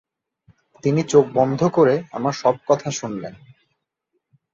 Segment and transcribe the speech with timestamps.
[0.83, 3.33] তিনি চোখ বন্ধ করে আমার সব কথা শুনলেন।